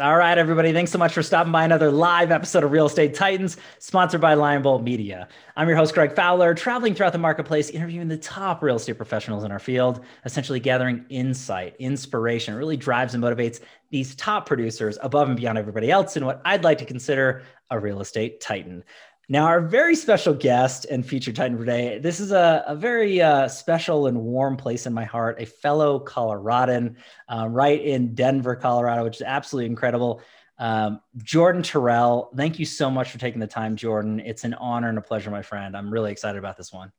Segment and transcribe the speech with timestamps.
[0.00, 0.72] All right, everybody.
[0.72, 4.34] Thanks so much for stopping by another live episode of Real Estate Titans, sponsored by
[4.34, 5.28] Limebolt Media.
[5.54, 9.44] I'm your host, Greg Fowler, traveling throughout the marketplace, interviewing the top real estate professionals
[9.44, 12.54] in our field, essentially gathering insight, inspiration.
[12.54, 13.60] Really drives and motivates
[13.90, 17.78] these top producers above and beyond everybody else in what I'd like to consider a
[17.78, 18.84] real estate titan.
[19.28, 23.22] Now, our very special guest and featured Titan for today, this is a, a very
[23.22, 26.96] uh, special and warm place in my heart, a fellow Coloradan
[27.28, 30.20] uh, right in Denver, Colorado, which is absolutely incredible.
[30.58, 34.20] Um, Jordan Terrell, thank you so much for taking the time, Jordan.
[34.20, 35.76] It's an honor and a pleasure, my friend.
[35.76, 36.92] I'm really excited about this one.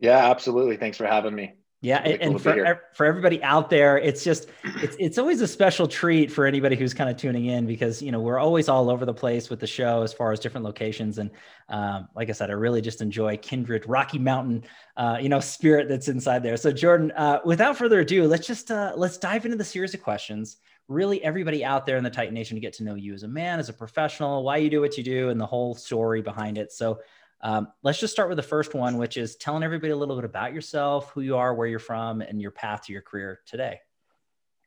[0.00, 0.76] Yeah, absolutely.
[0.76, 1.54] Thanks for having me.
[1.82, 4.48] Yeah, really and, cool for for everybody out there, it's just
[4.82, 8.12] it's it's always a special treat for anybody who's kind of tuning in because you
[8.12, 11.16] know we're always all over the place with the show as far as different locations
[11.18, 11.30] and
[11.70, 14.64] um, like I said, I really just enjoy kindred Rocky Mountain,
[14.96, 16.56] uh, you know, spirit that's inside there.
[16.56, 20.02] So Jordan, uh, without further ado, let's just uh, let's dive into the series of
[20.02, 20.58] questions.
[20.88, 23.28] Really, everybody out there in the Titan Nation to get to know you as a
[23.28, 26.58] man, as a professional, why you do what you do, and the whole story behind
[26.58, 26.72] it.
[26.72, 26.98] So
[27.42, 30.24] um, let's just start with the first one, which is telling everybody a little bit
[30.24, 33.80] about yourself, who you are, where you're from, and your path to your career today.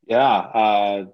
[0.05, 1.05] Yeah, uh,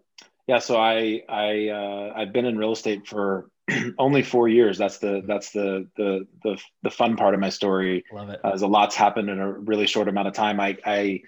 [0.48, 0.60] yeah.
[0.60, 3.50] So I I uh, I've been in real estate for
[4.00, 4.78] only four years.
[4.78, 8.04] That's the that's the the the the fun part of my story.
[8.12, 8.40] Love it.
[8.44, 10.60] Uh, a lot's happened in a really short amount of time.
[10.60, 11.22] I I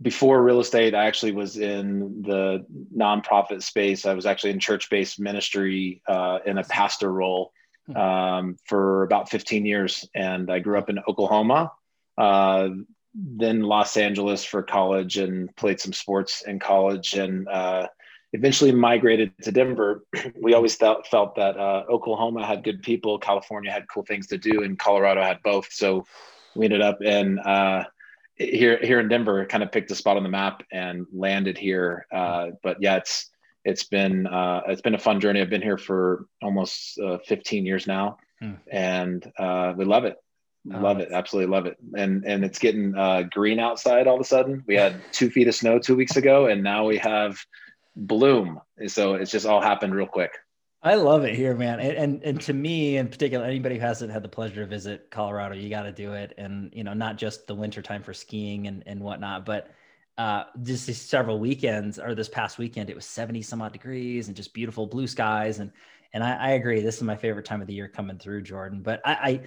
[0.00, 4.04] before real estate, I actually was in the nonprofit space.
[4.04, 7.52] I was actually in church-based ministry uh, in a pastor role.
[7.94, 10.08] Um, for about 15 years.
[10.14, 11.72] And I grew up in Oklahoma,
[12.18, 12.68] uh,
[13.14, 17.88] then Los Angeles for college and played some sports in college and uh,
[18.32, 20.04] eventually migrated to Denver.
[20.40, 24.38] we always felt, felt that uh, Oklahoma had good people, California had cool things to
[24.38, 25.72] do, and Colorado had both.
[25.72, 26.04] So
[26.54, 27.84] we ended up in uh,
[28.36, 32.06] here here in Denver, kind of picked a spot on the map and landed here.
[32.12, 33.30] Uh, but yeah, it's
[33.66, 35.40] it's been uh, it's been a fun journey.
[35.40, 38.52] I've been here for almost uh, 15 years now, hmm.
[38.70, 40.16] and uh, we love it.
[40.72, 41.76] Oh, love it, absolutely love it.
[41.96, 44.62] And and it's getting uh, green outside all of a sudden.
[44.68, 47.38] We had two feet of snow two weeks ago, and now we have
[47.96, 48.60] bloom.
[48.86, 50.30] So it's just all happened real quick.
[50.82, 51.80] I love it here, man.
[51.80, 55.10] And, and, and to me in particular, anybody who hasn't had the pleasure to visit
[55.10, 56.34] Colorado, you got to do it.
[56.38, 59.70] And you know, not just the winter time for skiing and and whatnot, but
[60.18, 64.28] uh, just these several weekends or this past weekend, it was 70 some odd degrees
[64.28, 65.58] and just beautiful blue skies.
[65.58, 65.70] And,
[66.12, 66.80] and I, I agree.
[66.80, 69.40] This is my favorite time of the year coming through Jordan, but I, I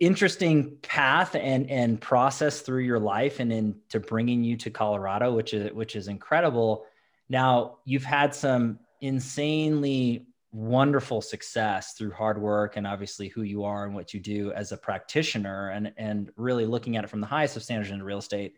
[0.00, 5.54] interesting path and, and process through your life and into bringing you to Colorado, which
[5.54, 6.84] is, which is incredible.
[7.28, 13.86] Now you've had some insanely wonderful success through hard work and obviously who you are
[13.86, 17.26] and what you do as a practitioner and, and really looking at it from the
[17.26, 18.56] highest of standards in real estate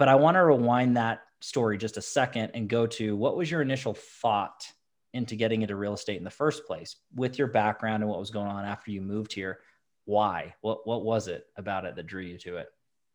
[0.00, 3.50] but I want to rewind that story just a second and go to what was
[3.50, 4.66] your initial thought
[5.12, 8.30] into getting into real estate in the first place with your background and what was
[8.30, 9.58] going on after you moved here?
[10.06, 10.54] Why?
[10.62, 12.68] What what was it about it that drew you to it?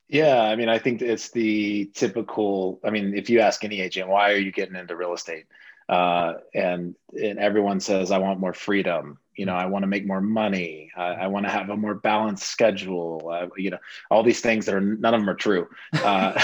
[0.09, 2.79] Yeah, I mean, I think it's the typical.
[2.83, 5.45] I mean, if you ask any agent, why are you getting into real estate?
[5.87, 9.19] Uh, and and everyone says, I want more freedom.
[9.35, 10.91] You know i want to make more money.
[10.95, 13.29] I, I want to have a more balanced schedule.
[13.31, 13.79] Uh, you know
[14.09, 15.67] all these things that are none of them are true.
[15.93, 16.39] Uh,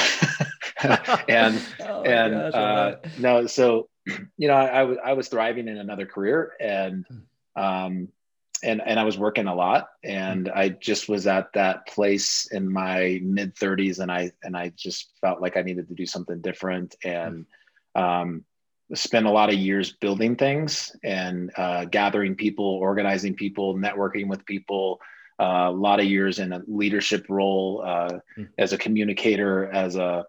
[1.29, 3.87] and oh and gosh, uh, no so
[4.37, 7.61] you know I, I, was thriving in another career and hmm.
[7.61, 8.07] um
[8.63, 10.57] and and i was working a lot and hmm.
[10.57, 15.11] i just was at that place in my mid 30s and i and i just
[15.21, 17.45] felt like i needed to do something different and
[17.95, 18.43] um
[18.93, 24.45] spent a lot of years building things and uh, gathering people, organizing people, networking with
[24.45, 24.99] people.
[25.39, 28.43] Uh, a lot of years in a leadership role uh, mm-hmm.
[28.57, 30.25] as a communicator, as a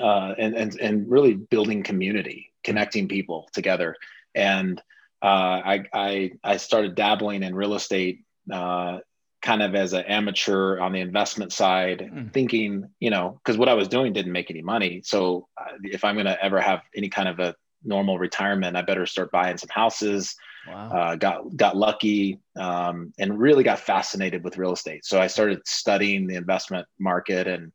[0.00, 3.96] uh, and, and and really building community, connecting people together.
[4.34, 4.80] And
[5.22, 5.24] uh,
[5.64, 8.98] I, I I started dabbling in real estate uh,
[9.42, 12.32] kind of as an amateur on the investment side, mm.
[12.32, 15.02] thinking, you know, because what I was doing didn't make any money.
[15.04, 17.54] So uh, if I'm going to ever have any kind of a
[17.84, 20.36] normal retirement, I better start buying some houses.
[20.68, 20.90] Wow.
[20.90, 25.04] Uh, got got lucky um, and really got fascinated with real estate.
[25.04, 27.72] So I started studying the investment market, and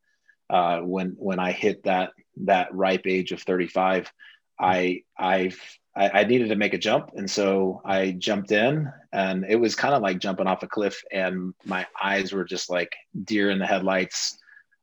[0.49, 2.11] uh, when when I hit that
[2.45, 4.09] that ripe age of 35,
[4.57, 5.59] I I've
[5.97, 7.11] I, I, needed to make a jump.
[7.15, 11.03] And so I jumped in and it was kind of like jumping off a cliff
[11.11, 14.37] and my eyes were just like deer in the headlights.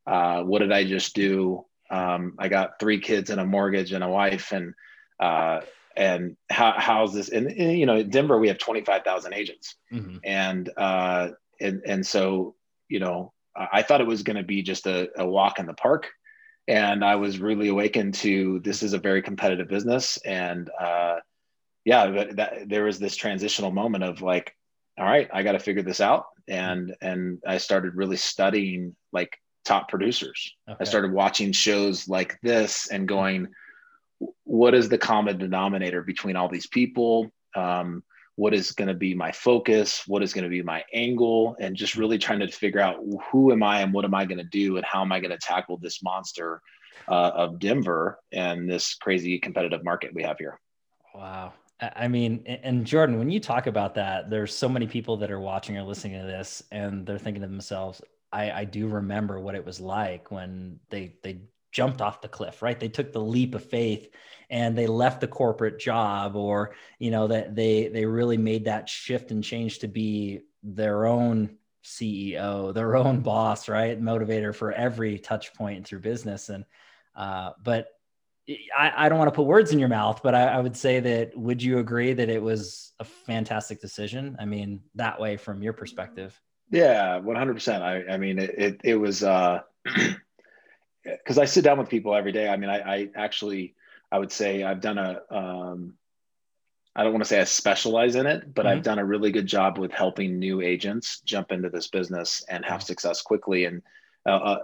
[0.07, 1.65] Uh, what did I just do?
[1.91, 4.75] Um, I got three kids and a mortgage and a wife and,
[5.21, 5.61] uh,
[5.97, 7.29] and how, how's this?
[7.29, 10.17] And, and, you know, Denver, we have 25,000 agents mm-hmm.
[10.25, 11.29] and, uh,
[11.61, 12.57] and, and so,
[12.89, 15.75] you know, I thought it was going to be just a, a walk in the
[15.75, 16.09] park
[16.67, 21.17] and I was really awakened to this is a very competitive business, and uh,
[21.85, 24.57] yeah, but that, there was this transitional moment of like,
[24.99, 29.39] all right, I got to figure this out, and and I started really studying like
[29.65, 30.55] top producers.
[30.69, 30.79] Okay.
[30.81, 33.49] I started watching shows like this and going,
[34.45, 37.31] what is the common denominator between all these people?
[37.55, 38.03] Um,
[38.37, 40.03] what is going to be my focus?
[40.07, 41.57] What is going to be my angle?
[41.61, 42.97] And just really trying to figure out
[43.31, 45.31] who am I and what am I going to do and how am I going
[45.31, 46.61] to tackle this monster
[47.09, 50.59] uh, of Denver and this crazy competitive market we have here.
[51.15, 51.53] Wow.
[51.81, 55.41] I mean, and Jordan, when you talk about that, there's so many people that are
[55.41, 58.01] watching or listening to this, and they're thinking to themselves,
[58.33, 61.41] I, I do remember what it was like when they they
[61.75, 62.79] jumped off the cliff, right?
[62.79, 64.09] They took the leap of faith
[64.49, 68.89] and they left the corporate job, or you know that they they really made that
[68.89, 74.01] shift and change to be their own CEO, their own boss, right?
[74.01, 76.49] Motivator for every touch point through business.
[76.49, 76.65] And
[77.17, 77.89] uh, but
[78.77, 81.01] I, I don't want to put words in your mouth, but I, I, would say
[81.01, 84.37] that would you agree that it was a fantastic decision?
[84.39, 86.39] I mean, that way from your perspective.
[86.71, 87.81] Yeah, 100%.
[87.81, 89.61] I, I mean, it, it, it was, uh,
[91.27, 92.49] cause I sit down with people every day.
[92.49, 93.75] I mean, I, I actually,
[94.11, 95.95] I would say I've done a, um,
[96.97, 98.77] I don't want to say I specialize in it, but mm-hmm.
[98.77, 102.65] I've done a really good job with helping new agents jump into this business and
[102.65, 102.87] have mm-hmm.
[102.87, 103.65] success quickly.
[103.65, 103.83] And
[104.25, 104.59] uh, uh,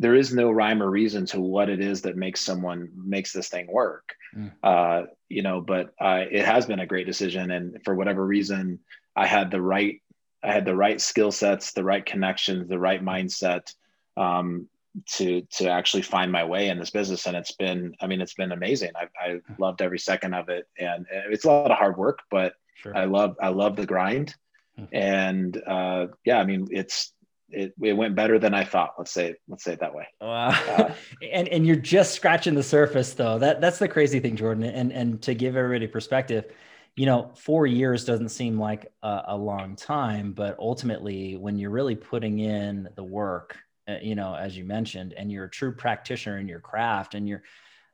[0.00, 3.48] there is no rhyme or reason to what it is that makes someone makes this
[3.48, 4.14] thing work.
[4.34, 4.52] Mm.
[4.62, 8.80] Uh, you know, but it has been a great decision, and for whatever reason,
[9.14, 10.00] I had the right
[10.42, 13.74] I had the right skill sets, the right connections, the right mindset
[14.16, 14.68] um,
[15.06, 18.34] to to actually find my way in this business, and it's been I mean it's
[18.34, 18.92] been amazing.
[18.96, 22.54] I I loved every second of it, and it's a lot of hard work, but
[22.74, 22.96] sure.
[22.96, 24.34] I love I love the grind,
[24.78, 24.94] mm-hmm.
[24.94, 27.12] and uh, yeah, I mean it's
[27.52, 28.94] it, it went better than I thought.
[28.98, 30.06] Let's say let's say it that way.
[30.20, 30.48] Wow.
[30.48, 30.92] Uh,
[31.32, 33.38] and and you're just scratching the surface though.
[33.38, 34.64] That that's the crazy thing, Jordan.
[34.64, 36.52] And and to give everybody perspective,
[36.96, 41.70] you know, four years doesn't seem like a, a long time, but ultimately, when you're
[41.70, 43.56] really putting in the work,
[44.02, 47.42] you know, as you mentioned, and you're a true practitioner in your craft, and you're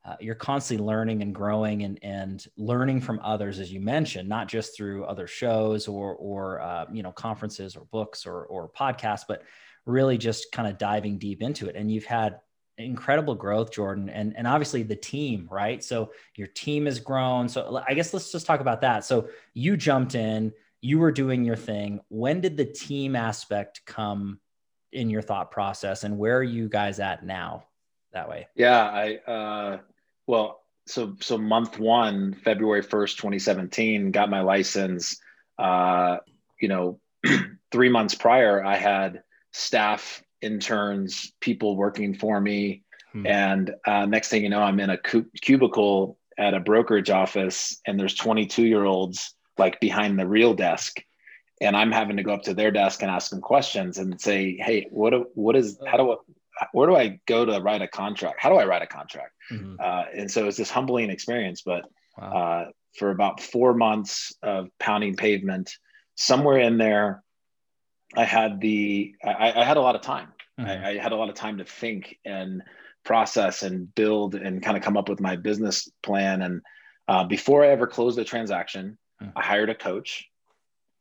[0.07, 4.47] uh, you're constantly learning and growing and, and learning from others, as you mentioned, not
[4.47, 9.25] just through other shows or, or uh, you know, conferences or books or, or podcasts,
[9.27, 9.43] but
[9.85, 11.75] really just kind of diving deep into it.
[11.75, 12.39] And you've had
[12.79, 15.83] incredible growth, Jordan, and, and obviously the team, right?
[15.83, 17.49] So your team has grown.
[17.49, 19.05] So I guess let's just talk about that.
[19.05, 20.53] So you jumped in,
[20.83, 22.01] you were doing your thing.
[22.11, 24.39] When did the team aspect come
[24.97, 27.65] in your thought process and where are you guys at now
[28.13, 28.49] that way?
[28.57, 29.79] Yeah, I, uh,
[30.27, 35.21] well, so so month one, February first, twenty seventeen, got my license.
[35.59, 36.19] Uh,
[36.61, 37.01] you know,
[37.73, 39.23] three months prior, I had
[39.53, 43.27] staff, interns, people working for me, hmm.
[43.27, 47.81] and uh, next thing you know, I'm in a cu- cubicle at a brokerage office,
[47.87, 51.03] and there's 22 year olds like behind the real desk
[51.61, 54.57] and I'm having to go up to their desk and ask them questions and say,
[54.57, 58.41] "Hey, what what is how do I, where do I go to write a contract?
[58.41, 59.33] How do I write a contract?
[59.51, 59.77] Mm-hmm.
[59.79, 61.63] Uh, and so it's this humbling experience.
[61.63, 61.85] But
[62.19, 62.33] wow.
[62.33, 65.73] uh, for about four months of pounding pavement,
[66.15, 67.23] somewhere in there,
[68.17, 70.29] I had the I, I had a lot of time.
[70.59, 70.71] Mm-hmm.
[70.71, 72.63] I, I, had a lot of time to think and
[73.05, 76.41] process and build and kind of come up with my business plan.
[76.41, 76.63] And
[77.09, 79.37] uh, before I ever closed a transaction, mm-hmm.
[79.37, 80.27] I hired a coach.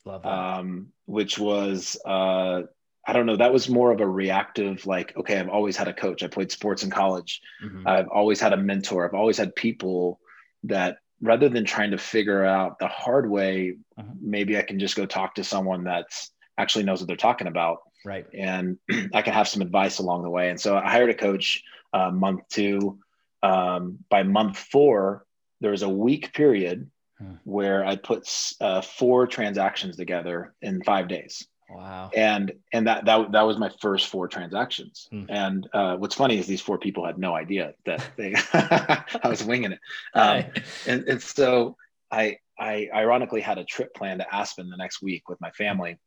[0.07, 2.61] Um, which was uh,
[3.07, 3.37] I don't know.
[3.37, 6.23] That was more of a reactive, like, okay, I've always had a coach.
[6.23, 7.41] I played sports in college.
[7.63, 7.87] Mm-hmm.
[7.87, 9.05] I've always had a mentor.
[9.05, 10.19] I've always had people
[10.63, 14.11] that rather than trying to figure out the hard way, uh-huh.
[14.19, 17.79] maybe I can just go talk to someone that's actually knows what they're talking about.
[18.03, 18.25] Right.
[18.33, 18.77] And
[19.13, 20.49] I can have some advice along the way.
[20.49, 21.61] And so I hired a coach
[21.93, 22.99] uh, month two.
[23.43, 25.25] Um, by month four,
[25.61, 27.33] there was a week period hmm.
[27.43, 28.29] where I put
[28.61, 31.47] uh, four transactions together in five days.
[31.69, 32.11] Wow.
[32.15, 35.07] And and that that that was my first four transactions.
[35.09, 35.23] Hmm.
[35.29, 39.43] And uh, what's funny is these four people had no idea that they I was
[39.43, 39.79] winging it.
[40.13, 40.45] Um,
[40.87, 41.75] and, and so
[42.11, 45.97] I I ironically had a trip planned to Aspen the next week with my family.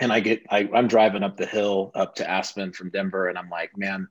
[0.00, 3.38] And I get I, I'm driving up the hill up to Aspen from Denver, and
[3.38, 4.08] I'm like, man,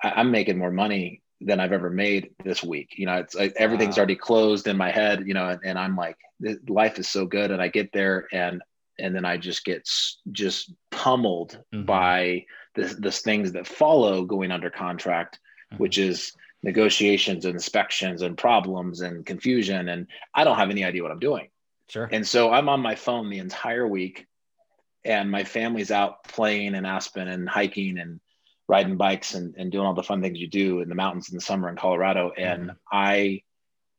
[0.00, 2.94] I, am making more money than I've ever made this week.
[2.96, 4.00] You know, it's like everything's wow.
[4.00, 6.16] already closed in my head, you know, and, and I'm like,
[6.68, 7.50] life is so good.
[7.50, 8.62] And I get there and
[8.98, 9.88] and then I just get
[10.30, 11.84] just pummeled mm-hmm.
[11.84, 15.38] by the the things that follow going under contract,
[15.72, 15.82] mm-hmm.
[15.82, 16.32] which is
[16.62, 21.18] negotiations, and inspections, and problems and confusion, and I don't have any idea what I'm
[21.18, 21.48] doing.
[21.88, 22.08] Sure.
[22.10, 24.26] And so I'm on my phone the entire week,
[25.04, 28.20] and my family's out playing in Aspen and hiking and
[28.72, 31.34] riding bikes and, and doing all the fun things you do in the mountains in
[31.34, 32.32] the summer in Colorado.
[32.38, 32.76] And mm-hmm.
[32.90, 33.42] I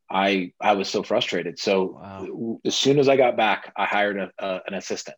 [0.10, 1.60] I I was so frustrated.
[1.60, 2.60] So wow.
[2.65, 5.18] as soon as I got back, I hired a, a, an assistant.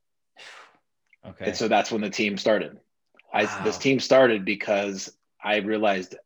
[1.26, 1.46] Okay.
[1.46, 2.74] And so that's when the team started.
[2.74, 3.42] Wow.
[3.42, 5.10] I this team started because
[5.42, 6.18] I realized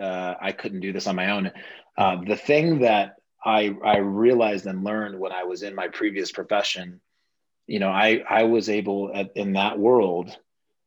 [0.00, 1.50] uh, I couldn't do this on my own.
[1.98, 6.30] Uh, the thing that I I realized and learned when I was in my previous
[6.30, 7.00] profession,
[7.66, 10.36] you know, I I was able at, in that world.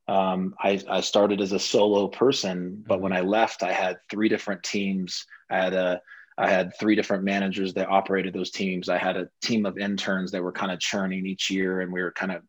[0.08, 4.30] Um, I, I started as a solo person, but when I left, I had three
[4.30, 5.26] different teams.
[5.50, 6.02] I had a
[6.40, 8.90] I had three different managers that operated those teams.
[8.90, 12.02] I had a team of interns that were kind of churning each year, and we
[12.02, 12.44] were kind of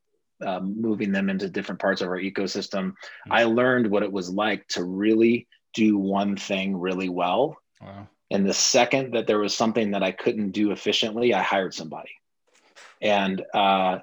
[0.47, 2.91] um, moving them into different parts of our ecosystem.
[2.91, 3.33] Mm-hmm.
[3.33, 7.57] I learned what it was like to really do one thing really well.
[7.81, 8.09] Wow.
[8.31, 12.11] And the second that there was something that I couldn't do efficiently, I hired somebody.
[13.01, 14.01] And uh,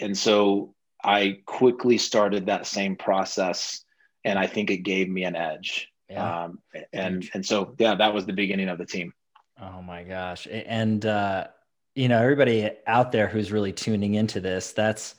[0.00, 3.84] and so I quickly started that same process,
[4.24, 5.88] and I think it gave me an edge.
[6.08, 6.44] Yeah.
[6.44, 6.60] Um,
[6.92, 9.12] and and so yeah, that was the beginning of the team.
[9.60, 10.46] Oh my gosh!
[10.50, 11.48] And uh,
[11.94, 15.14] you know, everybody out there who's really tuning into this, that's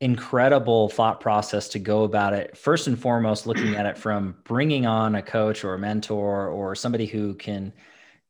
[0.00, 2.56] incredible thought process to go about it.
[2.56, 6.74] First and foremost, looking at it from bringing on a coach or a mentor or
[6.74, 7.72] somebody who can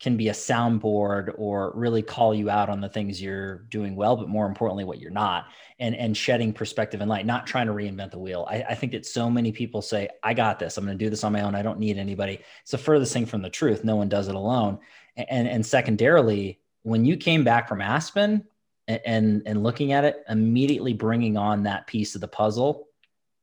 [0.01, 4.17] can be a soundboard or really call you out on the things you're doing well,
[4.17, 5.47] but more importantly, what you're not,
[5.79, 8.47] and and shedding perspective and light, not trying to reinvent the wheel.
[8.49, 10.77] I, I think that so many people say, "I got this.
[10.77, 11.55] I'm going to do this on my own.
[11.55, 13.85] I don't need anybody." It's the furthest thing from the truth.
[13.85, 14.79] No one does it alone.
[15.17, 18.45] And and secondarily, when you came back from Aspen,
[18.89, 22.88] and and looking at it immediately bringing on that piece of the puzzle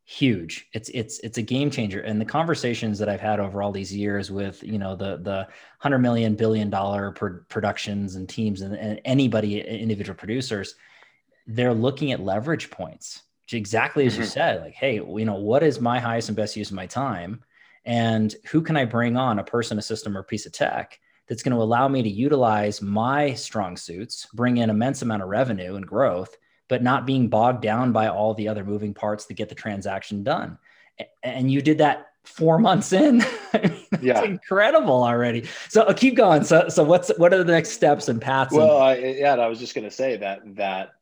[0.05, 0.67] huge.
[0.74, 2.01] It's it's it's a game changer.
[2.01, 5.47] And the conversations that i've had over all these years with you know the the
[5.81, 10.75] 100 million billion dollar productions and teams and, and anybody individual producers
[11.47, 13.24] they're looking at leverage points.
[13.51, 14.21] Exactly as mm-hmm.
[14.21, 16.85] you said like hey you know what is my highest and best use of my
[16.85, 17.43] time?
[17.83, 19.39] And who can i bring on?
[19.39, 22.09] A person a system or a piece of tech that's going to allow me to
[22.09, 27.27] utilize my strong suits, bring in immense amount of revenue and growth, but not being
[27.27, 30.57] bogged down by all the other moving parts to get the transaction done.
[31.24, 33.24] And you did that four months in.
[34.01, 35.48] yeah, incredible already.
[35.69, 36.43] So uh, keep going.
[36.43, 38.53] So, so what's what are the next steps and paths?
[38.53, 40.93] Well, and- I, yeah, I was just going to say that that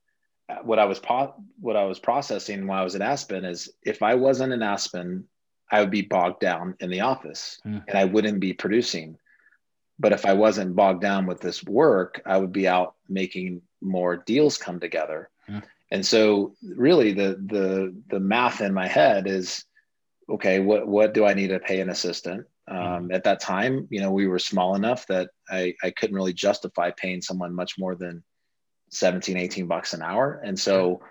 [0.49, 3.71] uh, what I was pro- what I was processing while I was at Aspen is
[3.83, 5.25] if I wasn't in Aspen,
[5.71, 7.79] I would be bogged down in the office hmm.
[7.87, 9.17] and I wouldn't be producing.
[9.99, 14.17] But if I wasn't bogged down with this work, I would be out making more
[14.17, 15.29] deals come together.
[15.47, 15.61] Yeah.
[15.91, 19.65] And so really the the the math in my head is
[20.29, 22.47] okay, what what do I need to pay an assistant?
[22.67, 26.33] Um, at that time, you know, we were small enough that I, I couldn't really
[26.33, 28.23] justify paying someone much more than
[28.91, 30.41] 17, 18 bucks an hour.
[30.45, 31.01] And so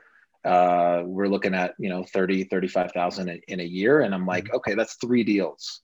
[0.46, 4.00] uh, we're looking at, you know, 30, 35,000 in a year.
[4.00, 5.82] And I'm like, okay, that's three deals.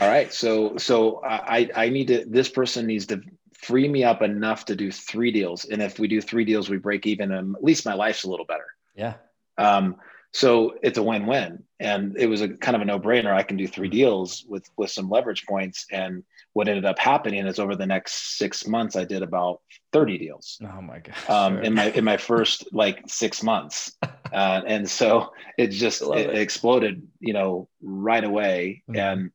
[0.00, 0.32] All right.
[0.32, 3.22] So so I I need to this person needs to
[3.62, 5.64] free me up enough to do three deals.
[5.64, 8.30] And if we do three deals, we break even and at least my life's a
[8.30, 8.66] little better.
[8.94, 9.14] Yeah.
[9.56, 9.96] Um,
[10.34, 11.62] so it's a win-win.
[11.78, 13.32] And it was a kind of a no-brainer.
[13.32, 15.86] I can do three deals with with some leverage points.
[15.90, 19.60] And what ended up happening is over the next six months, I did about
[19.92, 20.58] 30 deals.
[20.62, 21.28] Oh my gosh.
[21.28, 23.92] Um, in my in my first like six months.
[24.32, 26.38] Uh, and so it just it, it.
[26.38, 28.82] exploded, you know, right away.
[28.88, 28.98] Mm-hmm.
[28.98, 29.30] And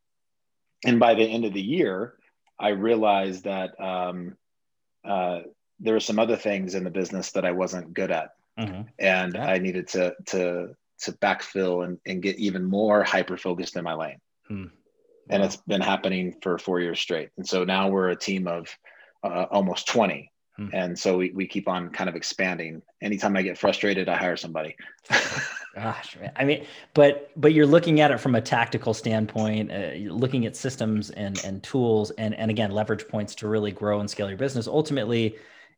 [0.84, 2.17] and by the end of the year,
[2.60, 4.36] I realized that um,
[5.06, 5.42] uh,
[5.80, 8.82] there were some other things in the business that I wasn't good at, mm-hmm.
[9.00, 9.48] and yeah.
[9.48, 13.94] I needed to to to backfill and, and get even more hyper focused in my
[13.94, 14.20] lane.
[14.48, 14.64] Hmm.
[14.64, 14.70] Wow.
[15.30, 17.30] And it's been happening for four years straight.
[17.38, 18.68] And so now we're a team of
[19.24, 20.70] uh, almost 20 Hmm.
[20.74, 22.82] And so we, we keep on kind of expanding.
[23.02, 24.76] Anytime I get frustrated, I hire somebody.
[25.78, 26.32] Gosh, man.
[26.36, 26.66] I mean,
[26.96, 31.40] but but you're looking at it from a tactical standpoint, uh, looking at systems and
[31.46, 34.68] and tools, and and again leverage points to really grow and scale your business.
[34.68, 35.36] Ultimately,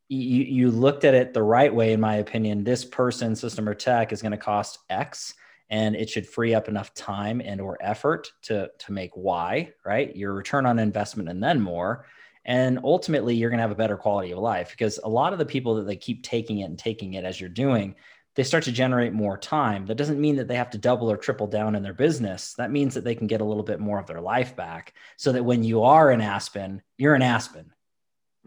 [0.08, 2.64] you you looked at it the right way, in my opinion.
[2.64, 5.34] This person, system or tech, is going to cost X,
[5.70, 9.70] and it should free up enough time and or effort to to make Y.
[9.86, 12.06] Right, your return on investment, and then more
[12.46, 15.40] and ultimately you're going to have a better quality of life because a lot of
[15.40, 17.94] the people that they keep taking it and taking it as you're doing
[18.36, 19.86] they start to generate more time.
[19.86, 22.54] That doesn't mean that they have to double or triple down in their business.
[22.54, 25.32] That means that they can get a little bit more of their life back so
[25.32, 27.72] that when you are in aspen you're in aspen.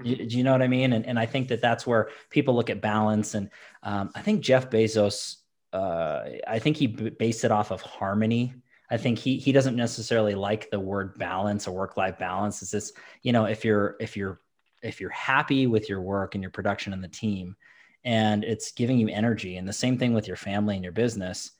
[0.02, 0.28] You, mm-hmm.
[0.28, 0.92] do you know what i mean?
[0.92, 3.34] And, and i think that that's where people look at balance.
[3.34, 3.50] And
[3.82, 5.36] um, i think jeff bezos
[5.72, 8.54] uh, i think he based it off of harmony.
[8.90, 12.60] I think he he doesn't necessarily like the word balance or work life balance.
[12.60, 14.38] It's this, you know, if you're if you're
[14.82, 17.56] if you're happy with your work and your production and the team,
[18.04, 21.52] and it's giving you energy, and the same thing with your family and your business,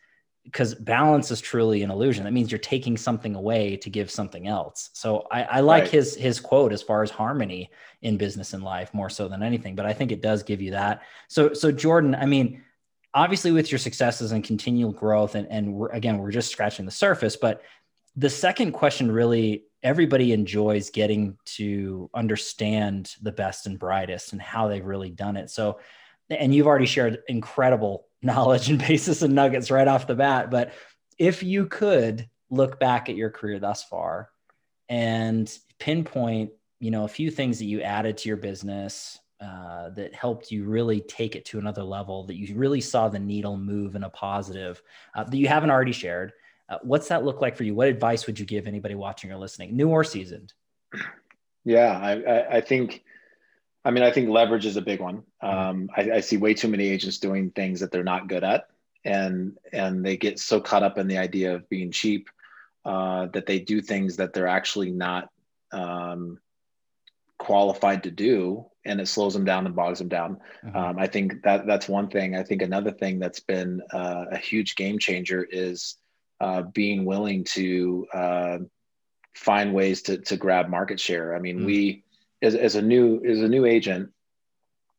[0.45, 2.25] because balance is truly an illusion.
[2.25, 4.91] That means you're taking something away to give something else.
[4.93, 5.93] So I, I like right.
[5.93, 7.71] his his quote as far as harmony
[8.03, 9.77] in business and life more so than anything.
[9.77, 11.03] But I think it does give you that.
[11.29, 12.63] So so Jordan, I mean,
[13.15, 16.91] obviously with your successes and continual growth, and and we're, again we're just scratching the
[16.91, 17.37] surface.
[17.37, 17.63] But
[18.17, 24.69] the second question really everybody enjoys getting to understand the best and brightest and how
[24.69, 25.51] they've really done it.
[25.51, 25.79] So
[26.33, 30.51] and you've already shared incredible knowledge and basis and nuggets right off the bat.
[30.51, 30.73] But
[31.19, 34.31] if you could look back at your career thus far
[34.89, 40.15] and pinpoint, you know, a few things that you added to your business uh, that
[40.15, 43.97] helped you really take it to another level, that you really saw the needle move
[43.97, 44.81] in a positive
[45.17, 46.33] uh, that you haven't already shared.
[46.69, 47.75] Uh, what's that look like for you?
[47.75, 50.53] What advice would you give anybody watching or listening, new or seasoned?
[51.65, 53.03] Yeah, I, I, I think
[53.85, 55.25] I mean, I think leverage is a big one.
[55.43, 55.59] Mm-hmm.
[55.59, 58.69] Um, I, I, see way too many agents doing things that they're not good at,
[59.05, 62.31] and and they get so caught up in the idea of being cheap
[62.85, 65.31] uh, that they do things that they're actually not
[65.73, 66.39] um,
[67.39, 70.39] qualified to do, and it slows them down and bogs them down.
[70.65, 70.77] Mm-hmm.
[70.77, 72.37] Um, I think that that's one thing.
[72.37, 75.97] I think another thing that's been uh, a huge game changer is
[76.41, 78.59] uh, being willing to uh,
[79.35, 81.35] find ways to to grab market share.
[81.35, 81.67] I mean, mm-hmm.
[81.67, 82.05] we
[82.43, 84.11] as, as a new as a new agent,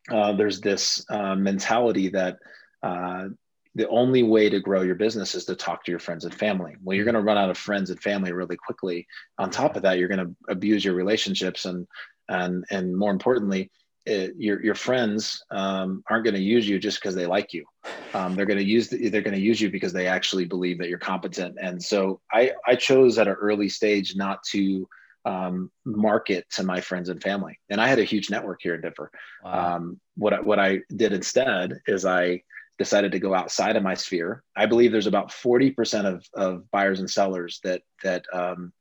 [0.09, 2.39] uh, there's this uh, mentality that
[2.81, 3.27] uh,
[3.75, 6.75] the only way to grow your business is to talk to your friends and family.
[6.83, 9.07] Well, you're going to run out of friends and family really quickly.
[9.37, 11.87] On top of that, you're going to abuse your relationships, and
[12.29, 13.71] and and more importantly,
[14.05, 17.65] it, your your friends um, aren't going to use you just because they like you.
[18.13, 20.77] Um, they're going to use the, they're going to use you because they actually believe
[20.77, 21.57] that you're competent.
[21.59, 24.87] And so I I chose at an early stage not to
[25.25, 27.59] um, market to my friends and family.
[27.69, 29.11] And I had a huge network here in Denver.
[29.43, 29.75] Wow.
[29.75, 32.43] Um, what, I, what I did instead is I
[32.77, 34.43] decided to go outside of my sphere.
[34.55, 38.73] I believe there's about 40% of, of buyers and sellers that, that, um,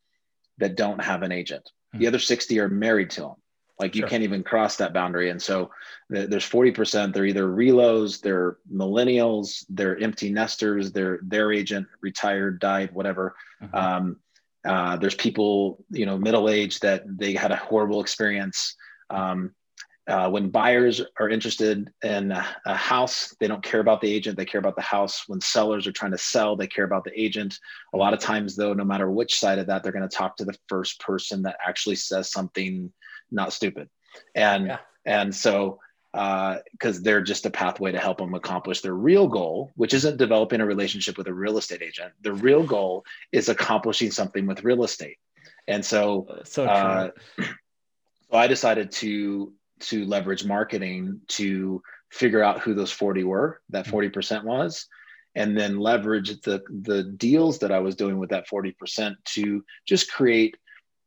[0.58, 1.68] that don't have an agent.
[1.92, 1.98] Hmm.
[1.98, 3.34] The other 60 are married to them.
[3.78, 4.08] Like you sure.
[4.08, 5.30] can't even cross that boundary.
[5.30, 5.70] And so
[6.12, 12.60] th- there's 40%, they're either relos, they're millennials, they're empty nesters, they're their agent retired,
[12.60, 13.34] died, whatever.
[13.60, 13.74] Mm-hmm.
[13.74, 14.16] Um,
[14.64, 18.76] uh, there's people, you know, middle aged that they had a horrible experience.
[19.10, 19.52] Um,
[20.08, 24.36] uh, when buyers are interested in a, a, house, they don't care about the agent,
[24.36, 25.24] they care about the house.
[25.28, 27.56] When sellers are trying to sell, they care about the agent.
[27.94, 30.36] A lot of times, though, no matter which side of that, they're going to talk
[30.36, 32.92] to the first person that actually says something
[33.30, 33.88] not stupid.
[34.34, 34.78] And yeah.
[35.06, 35.78] and so
[36.12, 40.18] because uh, they're just a pathway to help them accomplish their real goal, which isn't
[40.18, 42.12] developing a relationship with a real estate agent.
[42.20, 45.16] The real goal is accomplishing something with real estate.
[45.66, 52.74] And so, so, uh, so I decided to to leverage marketing to figure out who
[52.74, 54.46] those 40 were, that 40% mm-hmm.
[54.46, 54.86] was,
[55.34, 60.12] and then leverage the the deals that I was doing with that 40% to just
[60.12, 60.56] create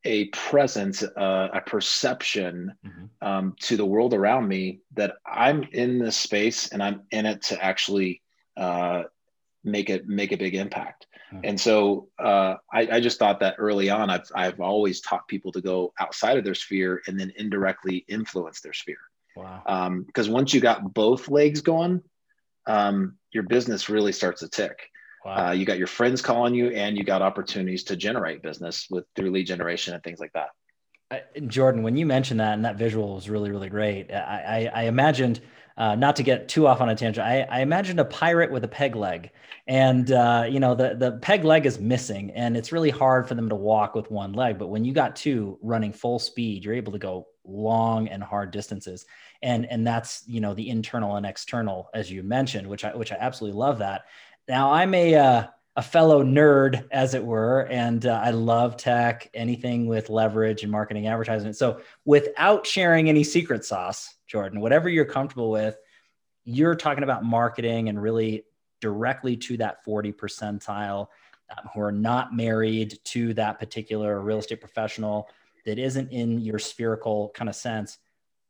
[0.06, 3.28] a presence, uh, a perception mm-hmm.
[3.28, 7.41] um, to the world around me that I'm in this space and I'm in it
[7.44, 8.22] to actually
[8.56, 9.04] uh,
[9.63, 11.08] make it make a big impact.
[11.44, 15.52] And so uh, I, I, just thought that early on, I've I've always taught people
[15.52, 19.00] to go outside of their sphere and then indirectly influence their sphere.
[19.36, 20.02] Wow.
[20.06, 22.02] Because um, once you got both legs going,
[22.68, 24.89] um, your business really starts to tick.
[25.26, 25.48] Wow.
[25.48, 29.06] Uh, you got your friends calling you, and you got opportunities to generate business with
[29.16, 30.50] through lead generation and things like that.
[31.48, 34.12] Jordan, when you mentioned that, and that visual was really, really great.
[34.12, 35.40] I, I, I imagined,
[35.78, 38.64] uh, not to get too off on a tangent, I, I imagined a pirate with
[38.64, 39.32] a peg leg,
[39.68, 43.34] and uh, you know the the peg leg is missing, and it's really hard for
[43.34, 44.60] them to walk with one leg.
[44.60, 48.52] But when you got two running full speed, you're able to go long and hard
[48.52, 49.06] distances,
[49.42, 53.12] and and that's you know the internal and external, as you mentioned, which I which
[53.12, 54.04] I absolutely love that.
[54.47, 59.29] Now I'm a uh, a fellow nerd, as it were, and uh, I love tech,
[59.34, 61.58] anything with leverage and marketing, advertisement.
[61.58, 65.77] So without sharing any secret sauce, Jordan, whatever you're comfortable with,
[66.45, 68.45] you're talking about marketing and really
[68.79, 71.08] directly to that 40 percentile
[71.58, 75.27] um, who are not married to that particular real estate professional
[75.65, 77.97] that isn't in your spherical kind of sense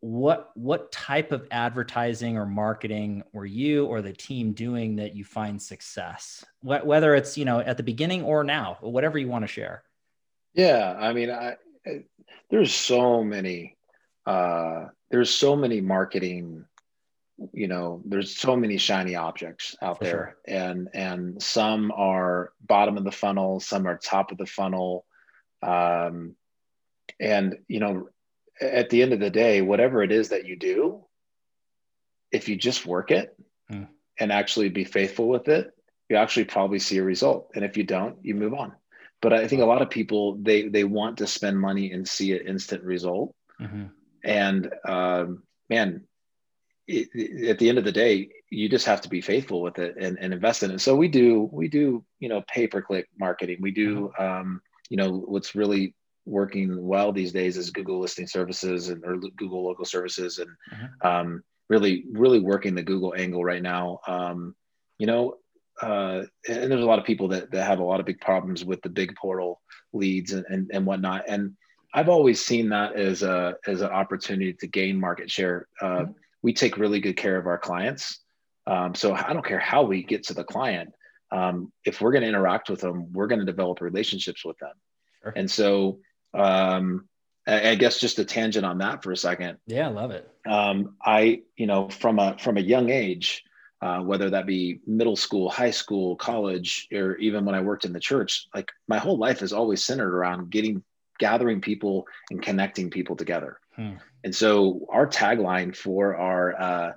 [0.06, 5.24] what what type of advertising or marketing were you or the team doing that you
[5.26, 6.46] find success?
[6.62, 9.82] Whether it's you know at the beginning or now whatever you want to share.
[10.54, 11.56] Yeah i mean i
[12.52, 13.78] there's so many
[14.28, 16.66] uh there's so many marketing
[17.52, 20.12] you know there's so many shiny objects out For there.
[20.12, 20.36] sure.
[20.48, 25.04] and and some are bottom of the funnel some are top of the funnel.
[25.64, 26.36] Um
[27.20, 28.08] and you know
[28.62, 31.06] at the end of the day, whatever it is that you do,
[32.32, 33.36] if you just work it
[33.72, 33.88] mm.
[34.20, 35.72] and actually be faithful with it,
[36.10, 37.52] you actually probably see a result.
[37.56, 38.74] And if you don't, you move on.
[39.22, 42.34] But I think a lot of people they they want to spend money and see
[42.34, 43.34] an instant result.
[43.60, 43.86] Mm-hmm.
[44.24, 46.04] And um, man,
[46.88, 49.80] it, it, at the end of the day, you just have to be faithful with
[49.80, 50.80] it and, and invest in it.
[50.80, 53.58] So we do we do you know pay per click marketing.
[53.62, 54.24] We do mm-hmm.
[54.24, 59.18] um, you know what's really working well these days is Google listing services and or
[59.36, 61.08] Google local services and mm-hmm.
[61.08, 64.00] um, really really working the Google angle right now.
[64.08, 64.56] Um,
[64.98, 65.36] you know,
[65.82, 68.64] uh, and there's a lot of people that, that have a lot of big problems
[68.64, 69.62] with the big portal
[69.94, 71.26] leads and, and, and whatnot.
[71.28, 71.56] And
[71.94, 75.68] I've always seen that as a as an opportunity to gain market share.
[75.82, 76.12] Uh, mm-hmm.
[76.42, 78.20] We take really good care of our clients,
[78.68, 80.94] um, so I don't care how we get to the client.
[81.32, 84.74] Um, if we're going to interact with them, we're going to develop relationships with them.
[85.24, 85.34] Sure.
[85.36, 86.00] And so,
[86.36, 87.08] um,
[87.48, 89.58] I, I, guess just a tangent on that for a second.
[89.68, 90.30] Yeah, I love it.
[90.48, 93.44] Um, I, you know, from a from a young age,
[93.82, 97.94] uh, whether that be middle school, high school, college, or even when I worked in
[97.94, 100.84] the church, like my whole life is always centered around getting,
[101.20, 103.60] gathering people and connecting people together.
[103.76, 103.94] Hmm.
[104.24, 106.92] And so our tagline for our uh,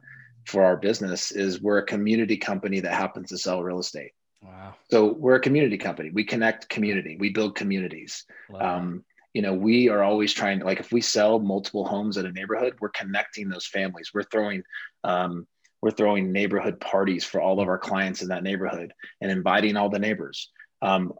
[0.46, 4.12] for our business is we're a community company that happens to sell real estate.
[4.42, 4.74] Wow.
[4.90, 6.10] So we're a community company.
[6.10, 7.16] We connect community.
[7.18, 8.24] We build communities.
[8.58, 12.26] Um, you know, we are always trying to like if we sell multiple homes in
[12.26, 14.10] a neighborhood, we're connecting those families.
[14.12, 14.62] We're throwing
[15.04, 15.46] um,
[15.80, 19.90] we're throwing neighborhood parties for all of our clients in that neighborhood and inviting all
[19.90, 20.50] the neighbors.
[20.82, 21.12] Um,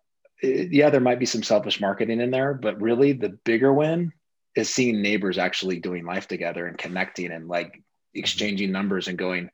[0.42, 4.12] yeah, there might be some selfish marketing in there, but really the bigger win
[4.57, 7.81] is seeing neighbors actually doing life together and connecting and like
[8.14, 9.51] exchanging numbers and going.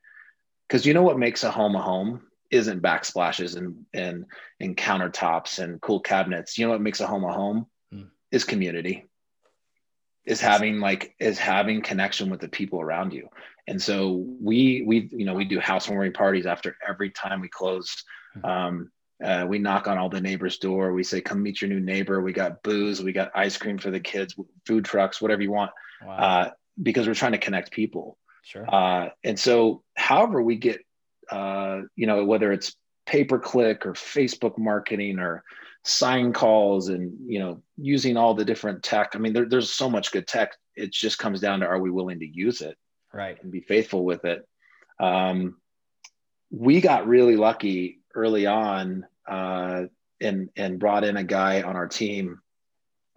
[0.67, 4.25] Because you know what makes a home a home isn't backsplashes and and
[4.59, 6.57] and countertops and cool cabinets.
[6.57, 7.67] You know what makes a home a home.
[8.35, 9.05] Is community
[10.25, 13.29] is having like is having connection with the people around you.
[13.67, 18.03] And so we we you know we do housewarming parties after every time we close.
[18.33, 18.45] Hmm.
[18.45, 18.91] um,
[19.23, 20.91] uh, we knock on all the neighbors door.
[20.91, 22.21] We say come meet your new neighbor.
[22.21, 23.01] We got booze.
[23.01, 25.71] We got ice cream for the kids food trucks whatever you want.
[26.05, 26.17] Wow.
[26.17, 26.49] uh,
[26.83, 28.17] because we're trying to connect people.
[28.43, 28.65] Sure.
[28.67, 30.79] Uh, and so however we get
[31.31, 35.43] uh, you know whether it's pay per click or facebook marketing or
[35.85, 39.11] sign calls and you know using all the different tech.
[39.13, 40.53] I mean there, there's so much good tech.
[40.75, 42.75] It just comes down to are we willing to use it
[43.13, 43.41] right.
[43.41, 44.47] and be faithful with it?
[44.99, 45.57] Um,
[46.49, 49.83] we got really lucky early on uh,
[50.19, 52.41] and and brought in a guy on our team.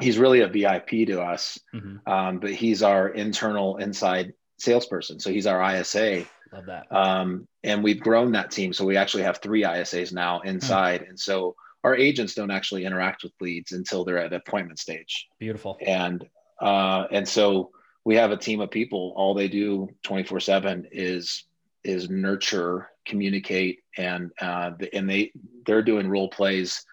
[0.00, 2.08] He's really a vip to us mm-hmm.
[2.10, 5.18] um, but he's our internal inside salesperson.
[5.20, 6.86] So he's our isa love that.
[6.90, 8.72] Um, and we've grown that team.
[8.72, 11.00] So we actually have three isas now inside.
[11.00, 11.10] Mm-hmm.
[11.10, 15.26] and so our agents don't actually interact with leads until they're at appointment stage.
[15.38, 15.78] Beautiful.
[15.84, 16.26] And
[16.60, 17.70] uh, and so
[18.04, 19.12] we have a team of people.
[19.16, 21.44] All they do 24 seven is
[21.84, 25.32] is nurture, communicate, and uh, and they
[25.66, 26.84] they're doing role plays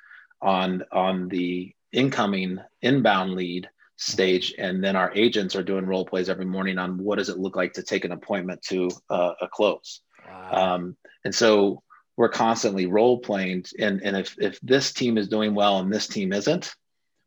[0.42, 6.28] on on the incoming inbound lead stage and then our agents are doing role plays
[6.28, 9.48] every morning on what does it look like to take an appointment to uh, a
[9.48, 10.76] close wow.
[10.76, 11.82] um, and so
[12.18, 16.08] we're constantly role playing and, and if, if this team is doing well and this
[16.08, 16.76] team isn't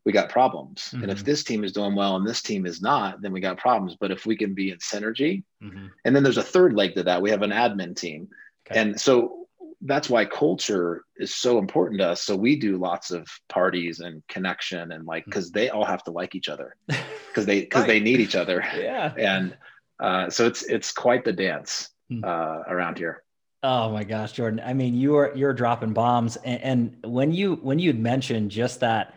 [0.04, 1.02] we got problems mm-hmm.
[1.02, 1.26] and if mm-hmm.
[1.26, 4.10] this team is doing well and this team is not then we got problems but
[4.10, 5.86] if we can be in synergy mm-hmm.
[6.04, 8.28] and then there's a third leg to that we have an admin team
[8.70, 8.80] okay.
[8.80, 9.46] and so
[9.82, 14.22] that's why culture is so important to us so we do lots of parties and
[14.28, 15.58] connection and like because mm-hmm.
[15.58, 16.74] they all have to like each other
[17.28, 17.88] because they because right.
[17.88, 19.56] they need each other yeah and
[20.00, 22.24] uh, so it's it's quite the dance hmm.
[22.24, 23.22] uh, around here
[23.62, 24.60] Oh my gosh, Jordan.
[24.64, 26.36] I mean, you are you're dropping bombs.
[26.36, 26.62] And,
[27.02, 29.14] and when you when you'd mentioned just that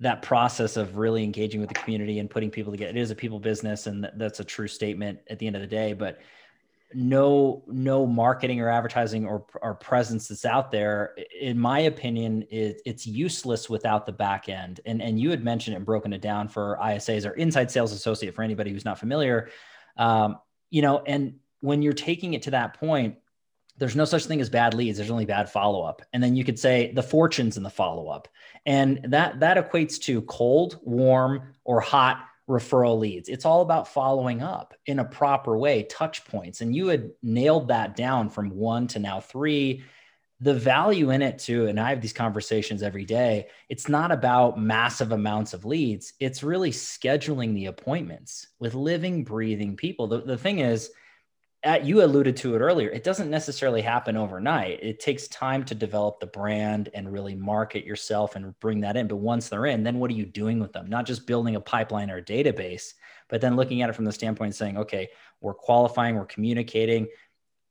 [0.00, 3.14] that process of really engaging with the community and putting people together, it is a
[3.14, 5.94] people business, and that's a true statement at the end of the day.
[5.94, 6.20] But
[6.92, 12.80] no no marketing or advertising or, or presence that's out there in my opinion is
[12.84, 16.20] it's useless without the back end and and you had mentioned it and broken it
[16.20, 19.48] down for isas or inside sales associate for anybody who's not familiar
[19.98, 20.36] um,
[20.70, 23.14] you know and when you're taking it to that point
[23.80, 26.02] there's no such thing as bad leads there's only bad follow-up.
[26.12, 28.28] And then you could say the fortunes in the follow-up.
[28.66, 33.28] And that that equates to cold warm or hot referral leads.
[33.28, 36.60] It's all about following up in a proper way touch points.
[36.60, 39.82] And you had nailed that down from one to now three.
[40.42, 44.58] The value in it too and i have these conversations every day it's not about
[44.58, 46.14] massive amounts of leads.
[46.18, 50.06] It's really scheduling the appointments with living breathing people.
[50.06, 50.90] The, the thing is
[51.62, 54.82] at, you alluded to it earlier it doesn't necessarily happen overnight.
[54.82, 59.08] It takes time to develop the brand and really market yourself and bring that in
[59.08, 60.88] but once they're in then what are you doing with them?
[60.88, 62.94] Not just building a pipeline or a database
[63.28, 65.08] but then looking at it from the standpoint saying okay
[65.40, 67.08] we're qualifying we're communicating.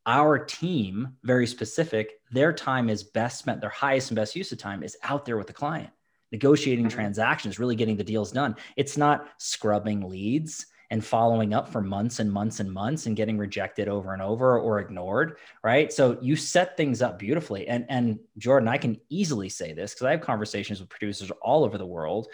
[0.05, 4.57] Our team, very specific, their time is best spent, their highest and best use of
[4.57, 5.89] time is out there with the client,
[6.31, 6.95] negotiating mm-hmm.
[6.95, 8.55] transactions, really getting the deals done.
[8.75, 13.37] It's not scrubbing leads and following up for months and months and months and getting
[13.37, 15.91] rejected over and over or ignored right?
[15.91, 17.67] So you set things up beautifully.
[17.67, 21.63] And and jordan i can easily say this because i have conversations with producers all
[21.63, 22.27] over the world.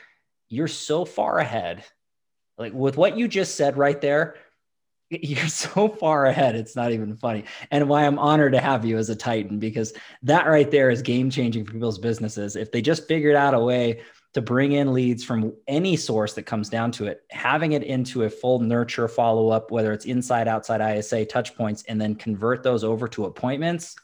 [0.49, 1.83] You're so far ahead.
[2.57, 4.35] Like with what you just said right there
[5.09, 7.45] you're so far ahead it's not even funny.
[7.71, 11.01] And why i'm honored to have you as a titan because that right there is
[11.01, 12.55] game changing for people's businesses.
[12.55, 14.01] If they just figured out a way
[14.35, 18.23] to bring in leads from any source that comes down to it having it into
[18.23, 22.61] a full nurture follow up whether it's inside outside isa touch points and then convert
[22.61, 23.95] those over to appointments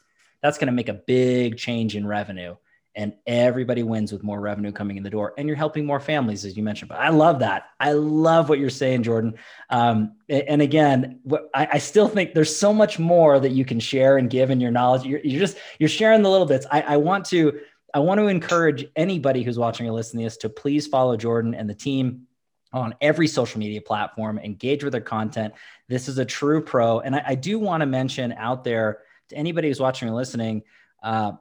[0.42, 2.56] that's going to make a big change in revenue.
[2.94, 6.44] And everybody wins with more revenue coming in the door and you're helping more families
[6.44, 6.90] as you mentioned.
[6.90, 7.68] But i love that.
[7.80, 9.36] I love what you're saying jordan.
[9.70, 11.20] Um, and again
[11.54, 14.70] I, still think there's so much more that you can share and give in your
[14.70, 15.06] knowledge.
[15.06, 16.66] You're, you're just you're sharing the little bits.
[16.70, 17.60] I, I, want to
[17.94, 21.54] i want to encourage anybody who's watching or listening to this to please follow jordan
[21.54, 22.26] and the team
[22.72, 25.52] on every social media platform engage with their content.
[25.88, 27.00] This is a true pro.
[27.00, 30.62] And i, I do want to mention out there to anybody who's watching or listening
[31.02, 31.32] uh,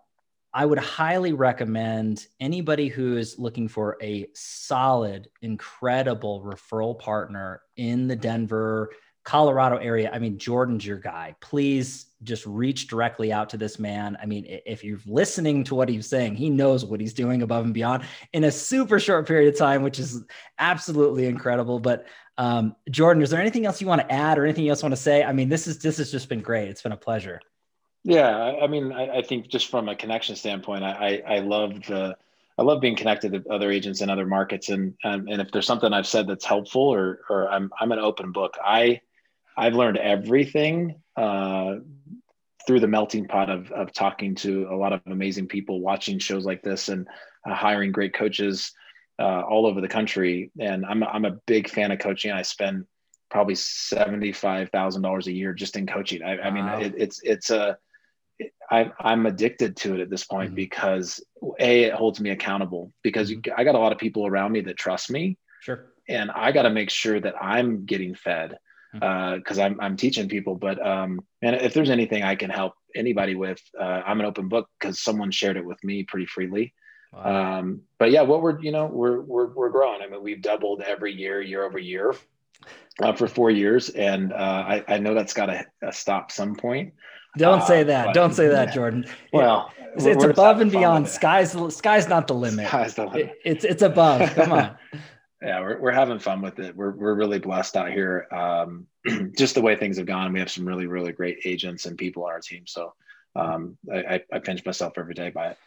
[0.54, 8.08] I would highly recommend anybody who is looking for a solid, incredible referral partner in
[8.08, 8.90] the Denver,
[9.24, 10.10] Colorado area.
[10.12, 11.36] I mean, Jordan's your guy.
[11.42, 14.18] Please just reach directly out to this man.
[14.22, 17.66] I mean, if you're listening to what he's saying, he knows what he's doing above
[17.66, 18.04] and beyond
[18.34, 20.24] in a super short period of time, which is
[20.58, 21.80] absolutely incredible.
[21.80, 22.08] But
[22.38, 24.96] um, Jordan, is there anything else you want to add or anything else you want
[24.96, 25.24] to say?
[25.24, 26.70] I mean, this is this has just been great.
[26.70, 27.40] It's been a pleasure.
[28.04, 31.84] Yeah, I mean, I, I, think just from a connection standpoint, I, I, I love
[31.84, 32.18] the
[32.58, 35.68] I love being connected to other agents in other markets, and um, and if there's
[35.68, 38.58] something I've said that's helpful, or or I'm I'm an open book.
[38.64, 39.02] I
[39.58, 41.76] I've learned everything uh,
[42.66, 46.46] through the melting pot of of talking to a lot of amazing people, watching shows
[46.46, 47.08] like this, and
[47.48, 48.72] uh, hiring great coaches
[49.20, 50.52] uh, all over the country.
[50.60, 52.32] And I'm I'm a big fan of coaching.
[52.32, 52.86] I spend
[53.30, 56.24] probably seventy five thousand dollars a year just in coaching.
[56.24, 56.42] I, wow.
[56.44, 57.78] I mean, it, it's it's a
[58.70, 60.56] I, I'm addicted to it at this point mm-hmm.
[60.56, 61.24] because
[61.60, 63.60] a it holds me accountable because you, mm-hmm.
[63.60, 65.38] I got a lot of people around me that trust me.
[65.62, 65.88] Sure.
[66.08, 68.58] And I got to make sure that I'm getting fed
[68.94, 69.60] because mm-hmm.
[69.60, 70.56] uh, I'm I'm teaching people.
[70.56, 74.48] But um, and if there's anything I can help anybody with, uh, I'm an open
[74.48, 76.74] book because someone shared it with me pretty freely.
[77.14, 77.60] Wow.
[77.60, 80.02] Um, but yeah, what we're you know we're we're we're growing.
[80.02, 82.16] I mean, we've doubled every year, year over year,
[83.02, 86.94] uh, for four years, and uh, I I know that's got to stop some point.
[87.38, 88.06] Don't say uh, that.
[88.08, 89.06] But, Don't say that, Jordan.
[89.32, 91.08] Well, it's, it's above and beyond.
[91.08, 92.68] Sky's sky's not the limit.
[92.68, 93.22] Sky's the limit.
[93.22, 94.34] It, it's it's above.
[94.34, 94.76] Come on.
[95.42, 96.76] yeah, we're we're having fun with it.
[96.76, 98.28] We're we're really blessed out here.
[98.32, 98.88] Um,
[99.38, 100.34] just the way things have gone.
[100.34, 102.64] We have some really really great agents and people on our team.
[102.68, 102.94] So
[103.36, 105.58] um, I, I pinch myself every day by it.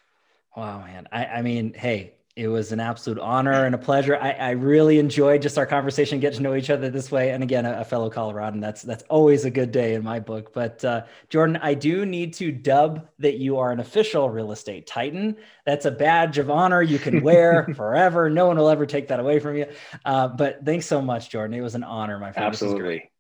[0.57, 1.09] Wow, man.
[1.11, 4.17] I, I mean, hey, it was an absolute honor and a pleasure.
[4.17, 7.31] I, I, really enjoyed just our conversation, get to know each other this way.
[7.31, 10.53] And again, a, a fellow Coloradan, that's that's always a good day in my book.
[10.53, 14.87] But uh, Jordan, I do need to dub that you are an official real estate
[14.87, 15.37] titan.
[15.65, 18.29] That's a badge of honor you can wear forever.
[18.29, 19.67] No one will ever take that away from you.
[20.05, 21.57] Uh, but thanks so much, Jordan.
[21.57, 22.47] It was an honor, my friend.
[22.47, 23.11] Absolutely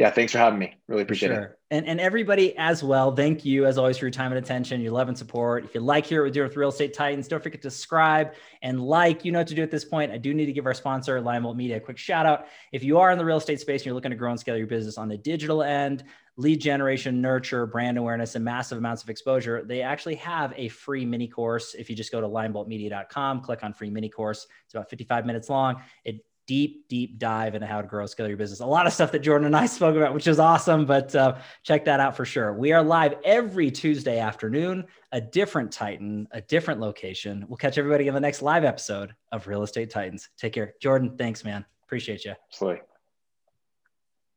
[0.00, 0.74] yeah, thanks for having me.
[0.88, 1.42] Really appreciate sure.
[1.42, 1.58] it.
[1.70, 4.92] And, and everybody as well, thank you as always for your time and attention, your
[4.92, 5.66] love and support.
[5.66, 8.32] If you like here with with Real Estate Titans, don't forget to subscribe
[8.62, 9.26] and like.
[9.26, 10.10] You know what to do at this point.
[10.10, 12.46] I do need to give our sponsor, Limebolt Media, a quick shout out.
[12.72, 14.56] If you are in the real estate space and you're looking to grow and scale
[14.56, 16.02] your business on the digital end,
[16.38, 21.04] lead generation, nurture, brand awareness, and massive amounts of exposure, they actually have a free
[21.04, 21.74] mini course.
[21.74, 25.50] If you just go to limeboltmedia.com, click on free mini course, it's about 55 minutes
[25.50, 25.82] long.
[26.06, 28.58] It deep, deep dive into how to grow, scale your business.
[28.58, 31.36] A lot of stuff that Jordan and I spoke about, which is awesome, but uh,
[31.62, 32.52] check that out for sure.
[32.52, 37.44] We are live every Tuesday afternoon, a different Titan, a different location.
[37.46, 40.28] We'll catch everybody in the next live episode of Real Estate Titans.
[40.38, 40.74] Take care.
[40.82, 41.64] Jordan, thanks, man.
[41.84, 42.34] Appreciate you.
[42.50, 42.89] Absolutely.